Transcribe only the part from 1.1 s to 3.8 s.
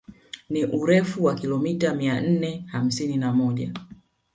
wa kilomita mia nne hamsini na moja